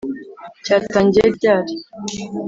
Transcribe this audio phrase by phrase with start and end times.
[0.65, 1.73] cyatangiye ryari?